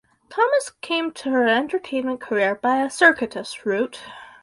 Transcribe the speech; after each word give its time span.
Thomas 0.31 0.71
came 0.81 1.11
to 1.11 1.29
her 1.29 1.47
entertainment 1.47 2.21
career 2.21 2.55
by 2.55 2.81
a 2.81 2.89
circuitous 2.89 3.67
route. 3.67 3.99